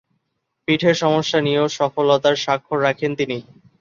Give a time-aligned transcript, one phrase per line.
[0.67, 3.37] পিঠের সমস্যা নিয়েও সফলতার স্বাক্ষর রাখেন তিনি।